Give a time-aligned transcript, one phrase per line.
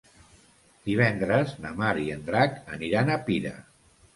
[0.87, 3.57] Divendres na Mar i en Drac aniran a Pira.